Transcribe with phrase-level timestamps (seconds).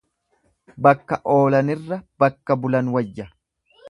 [0.87, 3.31] Bakka oolanirra bakka bulan wayya.